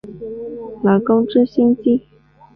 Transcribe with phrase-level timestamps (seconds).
[0.81, 1.83] 劳工之薪资